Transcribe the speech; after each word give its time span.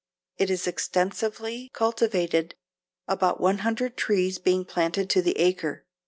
It 0.37 0.49
is 0.49 0.65
extensively 0.65 1.69
cultivated, 1.75 2.55
about 3.07 3.39
one 3.39 3.59
hundred 3.59 3.97
trees 3.97 4.39
being 4.39 4.65
planted 4.65 5.11
to 5.11 5.21
the 5.21 5.37
acre. 5.37 5.85